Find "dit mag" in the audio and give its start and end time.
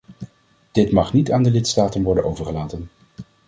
0.71-1.13